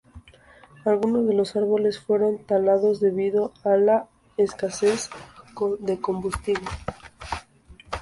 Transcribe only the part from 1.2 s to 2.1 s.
de los árboles